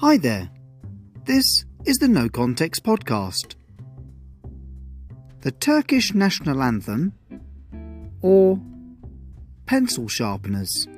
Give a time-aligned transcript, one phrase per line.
[0.00, 0.48] Hi there.
[1.26, 3.54] This is the No Context podcast.
[5.42, 7.12] The Turkish national anthem
[8.22, 8.58] or
[9.66, 10.88] pencil sharpeners.